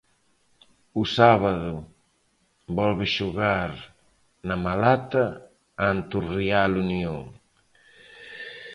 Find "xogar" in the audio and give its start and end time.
3.15-3.71